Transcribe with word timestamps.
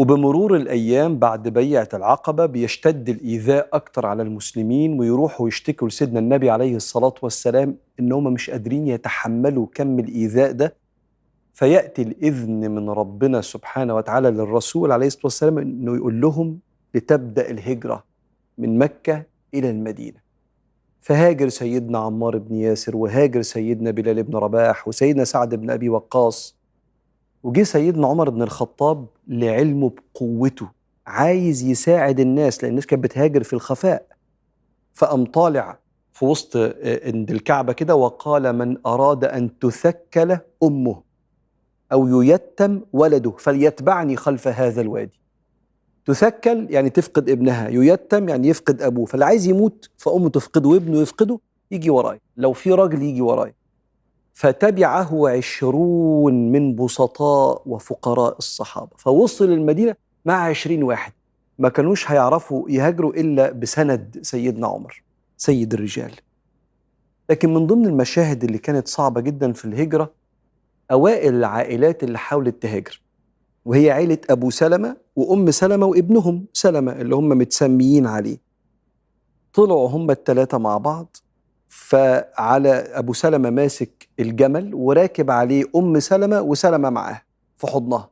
وبمرور 0.00 0.56
الأيام 0.56 1.18
بعد 1.18 1.48
بيعة 1.48 1.88
العقبة 1.94 2.46
بيشتد 2.46 3.08
الإيذاء 3.08 3.68
أكتر 3.72 4.06
على 4.06 4.22
المسلمين 4.22 5.00
ويروحوا 5.00 5.48
يشتكوا 5.48 5.88
لسيدنا 5.88 6.18
النبي 6.18 6.50
عليه 6.50 6.76
الصلاة 6.76 7.14
والسلام 7.22 7.76
إن 8.00 8.12
هم 8.12 8.24
مش 8.32 8.50
قادرين 8.50 8.88
يتحملوا 8.88 9.66
كم 9.74 9.98
الإيذاء 9.98 10.52
ده. 10.52 10.74
فيأتي 11.54 12.02
الإذن 12.02 12.70
من 12.70 12.90
ربنا 12.90 13.40
سبحانه 13.40 13.94
وتعالى 13.96 14.30
للرسول 14.30 14.92
عليه 14.92 15.06
الصلاة 15.06 15.24
والسلام 15.24 15.58
إنه 15.58 15.96
يقول 15.96 16.20
لهم 16.20 16.58
لتبدأ 16.94 17.50
الهجرة 17.50 18.04
من 18.58 18.78
مكة 18.78 19.22
إلى 19.54 19.70
المدينة. 19.70 20.18
فهاجر 21.00 21.48
سيدنا 21.48 21.98
عمار 21.98 22.38
بن 22.38 22.54
ياسر 22.54 22.96
وهاجر 22.96 23.42
سيدنا 23.42 23.90
بلال 23.90 24.22
بن 24.22 24.36
رباح 24.36 24.88
وسيدنا 24.88 25.24
سعد 25.24 25.54
بن 25.54 25.70
أبي 25.70 25.88
وقاص. 25.88 26.60
وجه 27.42 27.62
سيدنا 27.62 28.06
عمر 28.06 28.30
بن 28.30 28.42
الخطاب 28.42 29.06
لعلمه 29.30 29.90
بقوته 29.90 30.68
عايز 31.06 31.62
يساعد 31.62 32.20
الناس 32.20 32.62
لأن 32.62 32.70
الناس 32.70 32.86
كانت 32.86 33.04
بتهاجر 33.04 33.42
في 33.42 33.52
الخفاء. 33.52 34.06
فقام 34.94 35.24
طالع 35.24 35.78
في 36.12 36.24
وسط 36.24 36.56
عند 37.04 37.30
الكعبة 37.30 37.72
كده 37.72 37.94
وقال 37.96 38.52
من 38.52 38.76
أراد 38.86 39.24
أن 39.24 39.58
تثكل 39.58 40.38
أمه 40.62 41.02
أو 41.92 42.22
ييتم 42.22 42.80
ولده 42.92 43.30
فليتبعني 43.30 44.16
خلف 44.16 44.48
هذا 44.48 44.80
الوادي. 44.80 45.20
تثكل 46.06 46.66
يعني 46.70 46.90
تفقد 46.90 47.30
ابنها 47.30 47.68
ييتم 47.68 48.28
يعني 48.28 48.48
يفقد 48.48 48.82
أبوه 48.82 49.04
فاللي 49.04 49.24
عايز 49.24 49.46
يموت 49.46 49.90
فأمه 49.98 50.28
تفقده 50.28 50.68
وابنه 50.68 51.00
يفقده 51.00 51.38
يجي 51.70 51.90
وراي 51.90 52.20
لو 52.36 52.52
في 52.52 52.72
راجل 52.72 53.02
يجي 53.02 53.20
وراي 53.20 53.54
فتبعه 54.40 55.28
عشرون 55.28 56.52
من 56.52 56.76
بسطاء 56.76 57.62
وفقراء 57.66 58.38
الصحابة. 58.38 58.90
فوصل 58.96 59.44
المدينة 59.44 59.94
مع 60.24 60.34
عشرين 60.34 60.82
واحد. 60.82 61.12
ما 61.58 61.68
كانوش 61.68 62.10
هيعرفوا 62.10 62.70
يهاجروا 62.70 63.12
إلا 63.12 63.52
بسند 63.52 64.18
سيدنا 64.22 64.66
عمر 64.66 65.02
سيد 65.36 65.74
الرجال. 65.74 66.12
لكن 67.30 67.54
من 67.54 67.66
ضمن 67.66 67.86
المشاهد 67.86 68.44
اللي 68.44 68.58
كانت 68.58 68.88
صعبة 68.88 69.20
جدا 69.20 69.52
في 69.52 69.64
الهجرة 69.64 70.10
أوائل 70.90 71.34
العائلات 71.34 72.04
اللي 72.04 72.18
حاولت 72.18 72.62
تهاجر 72.62 73.00
وهي 73.64 73.90
عيلة 73.90 74.18
أبو 74.30 74.50
سلمة 74.50 74.96
وأم 75.16 75.50
سلمة 75.50 75.86
وابنهم 75.86 76.44
سلمة 76.52 76.92
اللي 76.92 77.14
هم 77.14 77.28
متسميين 77.28 78.06
عليه. 78.06 78.38
طلعوا 79.54 79.88
هم 79.88 80.10
الثلاثة 80.10 80.58
مع 80.58 80.78
بعض 80.78 81.16
فعلى 81.70 82.70
أبو 82.70 83.12
سلمة 83.12 83.50
ماسك 83.50 84.08
الجمل 84.20 84.74
وراكب 84.74 85.30
عليه 85.30 85.64
أم 85.76 86.00
سلمة 86.00 86.40
وسلمة 86.40 86.90
معاه 86.90 87.22
في 87.56 87.66
حضنها. 87.66 88.10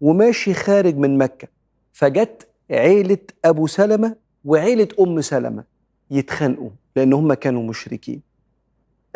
وماشي 0.00 0.54
خارج 0.54 0.96
من 0.96 1.18
مكة. 1.18 1.48
فجت 1.92 2.48
عيلة 2.70 3.18
أبو 3.44 3.66
سلمة 3.66 4.16
وعيلة 4.44 4.88
أم 5.00 5.20
سلمة 5.20 5.64
يتخانقوا 6.10 6.70
لأن 6.96 7.12
هم 7.12 7.34
كانوا 7.34 7.62
مشركين. 7.62 8.22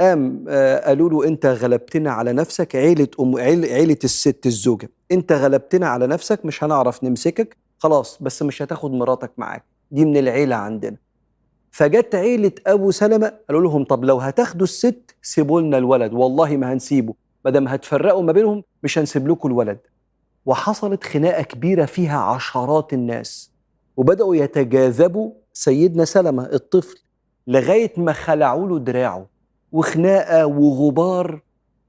قام 0.00 0.44
آه، 0.48 0.86
قالوا 0.88 1.10
له 1.10 1.28
أنت 1.28 1.46
غلبتنا 1.46 2.10
على 2.10 2.32
نفسك 2.32 2.76
عيلة 2.76 3.08
أم 3.20 3.36
عيلة 3.36 3.98
الست 4.04 4.46
الزوجة. 4.46 4.90
أنت 5.12 5.32
غلبتنا 5.32 5.88
على 5.88 6.06
نفسك 6.06 6.44
مش 6.44 6.64
هنعرف 6.64 7.04
نمسكك. 7.04 7.56
خلاص 7.78 8.18
بس 8.22 8.42
مش 8.42 8.62
هتاخد 8.62 8.92
مراتك 8.92 9.30
معاك. 9.38 9.64
دي 9.90 10.04
من 10.04 10.16
العيلة 10.16 10.56
عندنا. 10.56 10.96
فجت 11.70 12.14
عيلة 12.14 12.52
أبو 12.66 12.90
سلمة 12.90 13.32
قالوا 13.48 13.62
لهم 13.62 13.84
طب 13.84 14.04
لو 14.04 14.18
هتاخدوا 14.18 14.64
الست 14.64 15.14
سيبوا 15.22 15.60
لنا 15.60 15.78
الولد 15.78 16.12
والله 16.12 16.56
ما 16.56 16.72
هنسيبه 16.72 17.14
ما 17.44 17.50
دام 17.50 17.68
هتفرقوا 17.68 18.22
ما 18.22 18.32
بينهم 18.32 18.62
مش 18.82 18.98
هنسيب 18.98 19.28
لكم 19.28 19.48
الولد. 19.48 19.78
وحصلت 20.46 21.04
خناقة 21.04 21.42
كبيرة 21.42 21.84
فيها 21.84 22.18
عشرات 22.18 22.92
الناس 22.92 23.50
وبدأوا 23.96 24.36
يتجاذبوا 24.36 25.32
سيدنا 25.52 26.04
سلمة 26.04 26.44
الطفل 26.52 26.98
لغاية 27.46 27.92
ما 27.96 28.12
خلعوا 28.12 28.68
له 28.68 28.78
دراعه 28.78 29.26
وخناقة 29.72 30.46
وغبار 30.46 31.40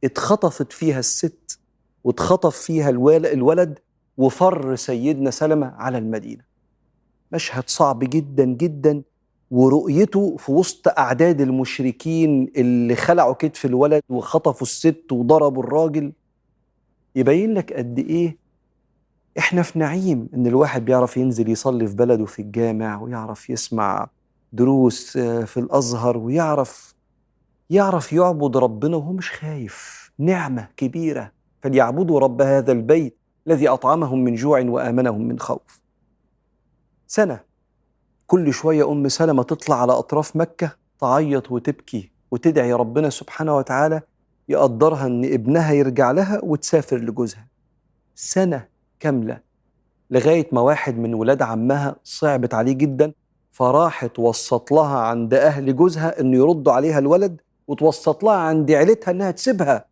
اتخطفت 0.04 0.72
فيها 0.72 1.00
الست 1.00 1.60
واتخطف 2.04 2.58
فيها 2.58 2.90
الولد 2.90 3.80
وفر 4.18 4.76
سيدنا 4.76 5.32
سلمة 5.32 5.68
على 5.68 5.98
المدينة. 5.98 6.44
مشهد 7.32 7.64
صعب 7.68 8.00
جدا 8.00 8.46
جدا 8.46 9.02
ورؤيته 9.52 10.36
في 10.38 10.52
وسط 10.52 10.88
أعداد 10.88 11.42
المشركين 11.42 12.52
اللي 12.58 12.96
خلعوا 12.96 13.34
كتف 13.34 13.66
الولد 13.66 14.02
وخطفوا 14.10 14.62
الست 14.68 15.12
وضربوا 15.12 15.64
الراجل 15.64 16.12
يبين 17.16 17.54
لك 17.54 17.74
قد 17.74 18.00
إيه 18.00 18.38
إحنا 19.38 19.62
في 19.62 19.80
نعيم 19.80 20.30
إن 20.34 20.48
الواحد 20.48 20.86
بيعرف 20.86 21.18
ينزل 21.18 21.50
يصلي 21.50 21.88
في 21.88 21.96
بلده 21.96 22.26
في 22.26 22.42
الجامع 22.42 23.02
ويعرف 23.02 23.50
يسمع 23.50 24.10
دروس 24.54 25.18
آه، 25.18 25.44
في 25.44 25.60
الأزهر 25.60 26.18
ويعرف 26.18 26.96
يعرف 27.70 28.14
يعبد 28.14 28.58
ربنا 28.58 28.98
وهو 28.98 29.12
مش 29.14 29.32
خايف 29.32 30.12
نعمة 30.18 30.68
كبيرة. 30.78 31.32
فليعبدوا 31.62 32.20
رب 32.20 32.42
هذا 32.42 32.72
البيت 32.72 33.18
الذي 33.48 33.68
أطعمهم 33.68 34.24
من 34.24 34.36
جوع 34.36 34.62
وآمنهم 34.62 35.22
من 35.22 35.40
خوف. 35.40 35.82
سنة. 37.08 37.49
كل 38.30 38.54
شوية 38.54 38.92
أم 38.92 39.08
سلمة 39.08 39.44
تطلع 39.44 39.82
على 39.82 39.92
أطراف 39.92 40.36
مكة 40.36 40.76
تعيط 41.00 41.52
وتبكي 41.52 42.12
وتدعي 42.32 42.74
ربنا 42.74 43.10
سبحانه 43.10 43.58
وتعالى 43.58 44.02
يقدرها 44.50 45.08
إن 45.08 45.26
ابنها 45.26 45.72
يرجع 45.74 46.12
لها 46.12 46.40
وتسافر 46.44 46.98
لجوزها. 46.98 47.48
سنة 48.16 48.68
كاملة 49.00 49.40
لغاية 50.12 50.48
ما 50.52 50.62
واحد 50.62 50.98
من 50.98 51.14
ولاد 51.14 51.42
عمها 51.42 51.96
صعبت 52.04 52.54
عليه 52.54 52.74
جدا 52.74 53.14
فراحت 53.52 54.20
وسط 54.20 54.72
لها 54.72 54.98
عند 55.00 55.34
أهل 55.34 55.76
جوزها 55.76 56.20
إنه 56.20 56.38
يردوا 56.38 56.74
عليها 56.74 57.00
الولد 57.00 57.42
وتوسط 57.68 58.24
لها 58.24 58.38
عند 58.38 58.72
عيلتها 58.72 59.12
إنها 59.12 59.32
تسيبها. 59.32 59.86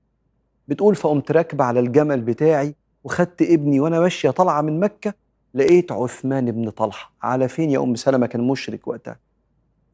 بتقول 0.67 0.95
فقمت 0.95 1.31
راكبة 1.31 1.63
على 1.63 1.79
الجمل 1.79 2.21
بتاعي 2.21 2.75
وخدت 3.03 3.41
ابني 3.41 3.79
وأنا 3.79 3.99
ماشية 3.99 4.29
طالعة 4.29 4.61
من 4.61 4.79
مكة 4.79 5.13
لقيت 5.53 5.91
عثمان 5.91 6.51
بن 6.51 6.69
طلحة 6.69 7.13
على 7.21 7.47
فين 7.47 7.69
يا 7.69 7.79
أم 7.79 7.95
سلمة 7.95 8.27
كان 8.27 8.47
مشرك 8.47 8.87
وقتها؟ 8.87 9.19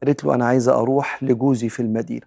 قالت 0.02 0.24
له 0.24 0.34
أنا 0.34 0.46
عايزة 0.46 0.80
أروح 0.80 1.22
لجوزي 1.22 1.68
في 1.68 1.80
المدينة. 1.80 2.26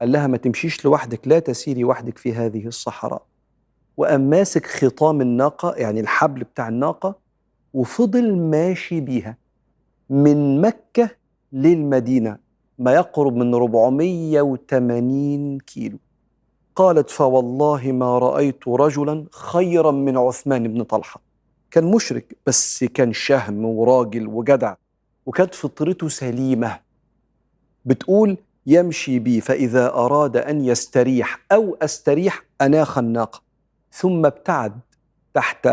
قال 0.00 0.12
لها 0.12 0.26
ما 0.26 0.36
تمشيش 0.36 0.84
لوحدك 0.84 1.28
لا 1.28 1.38
تسيري 1.38 1.84
وحدك 1.84 2.18
في 2.18 2.32
هذه 2.32 2.66
الصحراء. 2.66 3.22
وقام 3.96 4.20
ماسك 4.20 4.66
خطام 4.66 5.20
الناقة 5.20 5.74
يعني 5.74 6.00
الحبل 6.00 6.44
بتاع 6.44 6.68
الناقة 6.68 7.18
وفضل 7.74 8.36
ماشي 8.36 9.00
بيها 9.00 9.36
من 10.10 10.60
مكة 10.60 11.10
للمدينة 11.52 12.38
ما 12.78 12.94
يقرب 12.94 13.36
من 13.36 13.54
480 13.54 15.58
كيلو. 15.58 15.98
قالت 16.76 17.10
فوالله 17.10 17.92
ما 17.92 18.18
رأيت 18.18 18.68
رجلا 18.68 19.24
خيرا 19.30 19.90
من 19.90 20.16
عثمان 20.16 20.68
بن 20.68 20.82
طلحة. 20.82 21.20
كان 21.74 21.84
مشرك 21.84 22.36
بس 22.46 22.84
كان 22.84 23.12
شهم 23.12 23.64
وراجل 23.64 24.26
وجدع 24.26 24.74
وكانت 25.26 25.54
فطرته 25.54 26.08
سليمة. 26.08 26.80
بتقول 27.84 28.36
يمشي 28.66 29.18
بي 29.18 29.40
فإذا 29.40 29.86
أراد 29.86 30.36
أن 30.36 30.64
يستريح 30.64 31.40
أو 31.52 31.76
أستريح 31.82 32.44
أناخ 32.60 32.98
الناقه 32.98 33.42
ثم 33.92 34.26
ابتعد 34.26 34.80
تحت 35.34 35.68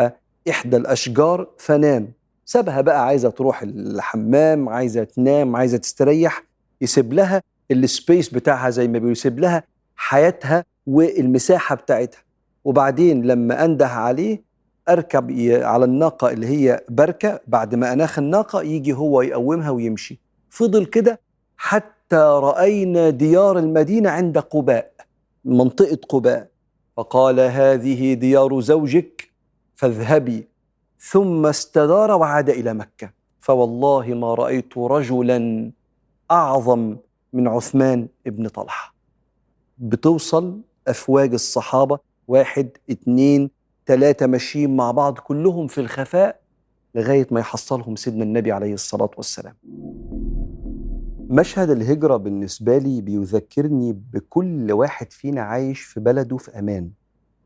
إحدى 0.50 0.78
الأشجار 0.78 1.48
فنام. 1.58 2.12
سابها 2.46 2.82
بقى 2.82 3.06
عايزة 3.06 3.30
تروح 3.30 3.62
الحمام 3.62 4.70
عايزة 4.70 5.04
تنام 5.04 5.56
عايزة 5.56 5.78
تستريح 5.78 6.44
يسيب 6.82 7.14
لها 7.14 7.42
السبيس 7.72 8.30
بتاعها 8.30 8.70
زي 8.70 8.88
ما 8.88 8.94
بيقول 8.94 9.12
يسيب 9.12 9.40
لها 9.40 9.64
حياتها 9.96 10.66
والمساحة 10.88 11.76
بتاعتها. 11.76 12.22
وبعدين 12.64 13.22
لما 13.26 13.66
أنده 13.66 13.88
عليه 13.88 14.51
أركب 14.90 15.32
على 15.62 15.86
الناقة 15.86 16.30
اللي 16.30 16.48
هي 16.48 16.84
بركة 16.90 17.40
بعد 17.48 17.76
ما 17.76 17.94
أناخ 17.94 18.20
الناقة 18.20 18.62
يجي 18.62 18.94
هو 18.94 19.22
يقومها 19.22 19.70
ويمشي. 19.70 20.20
فضل 20.50 20.86
كده 20.86 21.20
حتى 21.58 22.16
رأينا 22.16 23.10
ديار 23.10 23.60
المدينة 23.60 24.10
عند 24.10 24.38
قباء 24.38 24.92
منطقة 25.46 26.00
قباء. 26.10 26.48
فقال 26.98 27.40
هذه 27.40 28.14
ديار 28.14 28.62
زوجك 28.62 29.32
فاذهبي. 29.76 30.48
ثم 31.00 31.46
استدار 31.46 32.12
وعاد 32.12 32.50
إلى 32.50 32.74
مكة. 32.74 33.12
فوالله 33.40 34.06
ما 34.08 34.34
رأيت 34.34 34.78
رجلا 34.78 35.72
أعظم 36.32 36.98
من 37.34 37.48
عثمان 37.48 38.08
بن 38.26 38.48
طلحة. 38.48 38.94
بتوصل 39.78 40.62
أفواج 40.88 41.34
الصحابة 41.34 42.00
واحد 42.28 42.70
اتنين 42.90 43.50
ثلاثة 43.92 44.28
ماشيين 44.28 44.76
مع 44.76 44.92
بعض 44.92 45.18
كلهم 45.18 45.68
في 45.68 45.82
الخفاء 45.82 46.40
لغاية 46.96 47.28
ما 47.32 47.40
يحصلهم 47.40 47.96
سيدنا 47.96 48.24
النبي 48.24 48.52
عليه 48.52 48.74
الصلاة 48.74 49.10
والسلام. 49.18 49.56
مشهد 51.30 51.70
الهجرة 51.70 52.18
بالنسبة 52.18 52.78
لي 52.78 53.02
بيذكرني 53.02 53.94
بكل 54.14 54.72
واحد 54.72 55.14
فينا 55.14 55.42
عايش 55.42 55.82
في 55.82 56.00
بلده 56.00 56.38
في 56.38 56.60
أمان. 56.60 56.92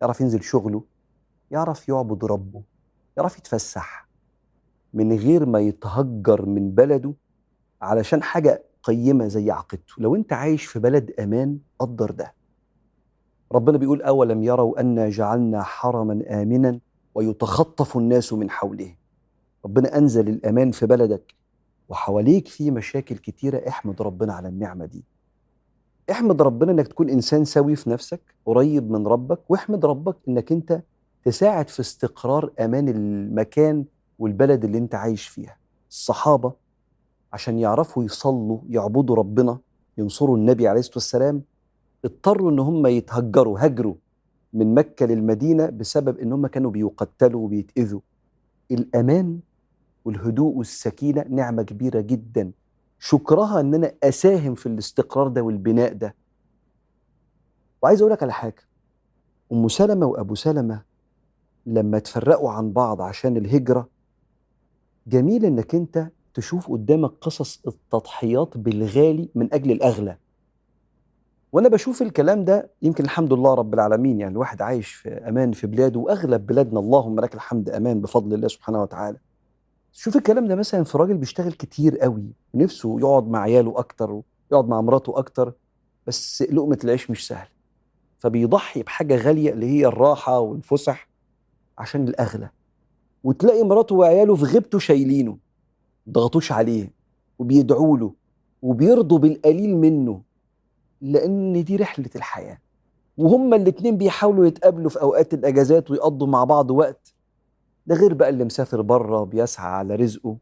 يعرف 0.02 0.22
ينزل 0.22 0.44
شغله 0.44 0.84
يعرف 1.52 1.90
يعبد 1.90 2.26
ربه 2.26 2.62
يعرف 3.18 3.38
يتفسح. 3.38 4.08
من 4.94 5.14
غير 5.18 5.46
ما 5.46 5.60
يتهجر 5.60 6.46
من 6.46 6.72
بلده 6.72 7.14
علشان 7.82 8.24
حاجة 8.24 8.64
قيمة 8.84 9.28
زي 9.28 9.52
عقيدته. 9.52 9.94
لو 9.98 10.16
أنت 10.16 10.34
عايش 10.34 10.66
في 10.66 10.80
بلد 10.80 11.12
أمان 11.20 11.58
قدر 11.80 12.12
ده. 12.12 12.34
ربنا 13.56 13.78
بيقول 13.78 14.02
أولم 14.02 14.44
يروا 14.44 14.80
أنا 14.82 15.10
جعلنا 15.10 15.64
حرما 15.64 16.42
آمنا 16.42 16.80
ويتخطف 17.16 17.98
الناس 17.98 18.34
من 18.34 18.50
حوله. 18.50 18.96
ربنا 19.66 19.98
أنزل 19.98 20.30
الأمان 20.30 20.72
في 20.72 20.86
بلدك 20.86 21.34
وحواليك 21.90 22.48
في 22.48 22.72
مشاكل 22.72 23.16
كتيرة 23.18 23.68
احمد 23.68 24.02
ربنا 24.02 24.34
على 24.34 24.48
النعمة 24.48 24.86
دي. 24.86 25.04
احمد 26.12 26.42
ربنا 26.42 26.72
إنك 26.72 26.88
تكون 26.88 27.10
إنسان 27.10 27.46
سوي 27.46 27.76
في 27.76 27.90
نفسك 27.90 28.22
قريب 28.46 28.92
من 28.92 29.08
ربك 29.08 29.40
واحمد 29.50 29.86
ربك 29.86 30.16
إنك 30.28 30.52
أنت 30.52 30.82
تساعد 31.24 31.70
في 31.70 31.80
استقرار 31.80 32.52
أمان 32.60 32.90
المكان 32.90 33.86
والبلد 34.20 34.66
اللي 34.66 34.78
أنت 34.78 34.96
عايش 34.96 35.28
فيها. 35.28 35.58
الصحابة 35.90 36.54
عشان 37.34 37.60
يعرفوا 37.60 38.04
يصلوا 38.04 38.60
يعبدوا 38.70 39.16
ربنا 39.16 39.60
ينصروا 39.98 40.38
النبي 40.38 40.68
عليه 40.68 40.80
الصلاة 40.80 40.96
والسلام 40.96 41.42
اضطروا 42.06 42.52
إن 42.52 42.60
هم 42.60 42.88
يتهجروا 42.88 43.66
هجروا 43.66 43.96
من 44.54 44.74
مكة 44.74 45.06
للمدينة 45.06 45.70
بسبب 45.70 46.20
إن 46.20 46.34
هم 46.34 46.48
كانوا 46.48 46.72
بيقتلوا 46.72 47.46
وبيتأذوا. 47.46 48.02
الأمان 48.72 49.40
والهدوء 50.06 50.56
والسكينة 50.56 51.26
نعمة 51.30 51.64
كبيرة 51.64 52.02
جدا. 52.02 52.52
شكرها 53.00 53.60
إن 53.60 53.74
أنا 53.74 53.94
أساهم 54.04 54.56
في 54.56 54.66
الاستقرار 54.66 55.28
ده 55.28 55.42
والبناء 55.42 55.94
ده. 55.94 56.16
وعايز 57.82 58.02
أقول 58.02 58.14
لك 58.14 58.24
على 58.24 58.34
حاجة 58.34 58.62
أم 59.52 59.68
سلمة 59.68 60.06
وأبو 60.06 60.36
سلمة 60.36 60.82
لما 61.66 62.00
تفرقوا 62.00 62.52
عن 62.52 62.72
بعض 62.74 63.02
عشان 63.02 63.38
الهجرة 63.38 63.90
جميل 65.08 65.46
إنك 65.46 65.76
أنت 65.76 66.12
تشوف 66.34 66.72
قدامك 66.72 67.12
قصص 67.22 67.62
التضحيات 67.68 68.58
بالغالي 68.58 69.30
من 69.36 69.54
أجل 69.54 69.72
الأغلى. 69.72 70.18
وأنا 71.56 71.70
بشوف 71.70 72.02
الكلام 72.02 72.46
ده 72.46 72.72
يمكن 72.82 73.04
الحمد 73.04 73.34
لله 73.34 73.54
رب 73.54 73.74
العالمين 73.74 74.20
يعني 74.20 74.32
الواحد 74.34 74.62
عايش 74.62 74.94
في 74.94 75.10
أمان 75.10 75.52
في 75.52 75.68
بلاده 75.68 76.00
وأغلب 76.00 76.46
بلادنا 76.46 76.80
اللهم 76.80 77.20
لك 77.20 77.36
الحمد 77.36 77.70
أمان 77.70 78.02
بفضل 78.02 78.34
الله 78.34 78.48
سبحانه 78.48 78.82
وتعالى. 78.82 79.18
شوف 79.92 80.16
الكلام 80.16 80.48
ده 80.48 80.56
مثلا 80.56 80.84
في 80.84 80.98
راجل 80.98 81.18
بيشتغل 81.18 81.52
كتير 81.52 81.98
قوي 81.98 82.24
نفسه 82.56 83.00
يقعد 83.00 83.28
مع 83.28 83.40
عياله 83.42 83.74
أكتر 83.80 84.12
ويقعد 84.52 84.68
مع 84.68 84.82
مراته 84.82 85.20
أكتر 85.20 85.54
بس 86.08 86.42
لقمة 86.42 86.78
العيش 86.84 87.12
مش 87.12 87.28
سهل. 87.28 87.48
فبيضحي 88.20 88.84
بحاجة 88.84 89.16
غالية 89.16 89.52
اللي 89.52 89.66
هي 89.66 89.86
الراحة 89.86 90.40
والفسح 90.40 91.10
عشان 91.78 92.08
الأغلى. 92.08 92.50
وتلاقي 93.24 93.64
مراته 93.64 93.96
وعياله 93.96 94.36
في 94.36 94.44
غيبته 94.44 94.80
شايلينه 94.80 95.38
ضغطوش 96.10 96.52
عليه 96.52 96.92
وبيدعوا 97.40 97.98
له 97.98 98.14
وبيرضوا 98.62 99.20
بالقليل 99.20 99.78
منه. 99.78 100.25
لأن 101.12 101.64
دي 101.64 101.76
رحلة 101.76 102.10
الحياة. 102.16 102.58
وهما 103.18 103.56
الاتنين 103.56 103.98
بيحاولوا 103.98 104.46
يتقابلوا 104.46 104.90
في 104.90 105.02
أوقات 105.02 105.34
الأجازات 105.34 105.92
ويقضوا 105.92 106.28
مع 106.28 106.44
بعض 106.44 106.72
وقت. 106.72 107.14
ده 107.88 107.96
غير 107.96 108.14
بقى 108.14 108.30
اللي 108.30 108.44
مسافر 108.44 108.82
بره 108.82 109.24
بيسعى 109.24 109.72
على 109.72 109.96
رزقه. 109.96 110.38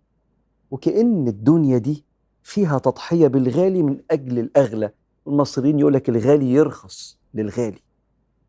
وكأن 0.72 1.28
الدنيا 1.28 1.78
دي 1.78 2.06
فيها 2.44 2.80
تضحية 2.80 3.28
بالغالي 3.28 3.84
من 3.84 4.00
أجل 4.12 4.40
الأغلى. 4.40 4.92
المصريين 5.28 5.80
يقول 5.80 5.94
لك 5.94 6.10
الغالي 6.10 6.54
يرخص 6.54 7.18
للغالي. 7.34 7.80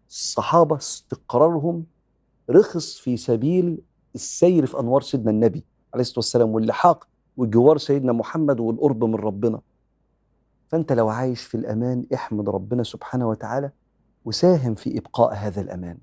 الصحابة 0.08 0.76
استقرارهم 0.76 1.84
رخص 2.50 2.98
في 2.98 3.16
سبيل 3.16 3.78
السير 4.14 4.66
في 4.66 4.80
أنوار 4.80 5.00
سيدنا 5.02 5.30
النبي 5.30 5.64
عليه 5.94 6.00
الصلاة 6.02 6.18
والسلام 6.18 6.50
واللحاق 6.50 7.08
وجوار 7.36 7.78
سيدنا 7.78 8.12
محمد 8.12 8.60
والقرب 8.60 9.04
من 9.04 9.14
ربنا. 9.14 9.60
فأنت 10.74 10.92
لو 10.92 11.08
عايش 11.08 11.42
في 11.42 11.54
الأمان 11.54 12.06
احمد 12.14 12.48
ربنا 12.48 12.82
سبحانه 12.82 13.28
وتعالى 13.28 13.70
وساهم 14.24 14.74
في 14.74 14.98
إبقاء 14.98 15.34
هذا 15.34 15.60
الأمان. 15.60 15.98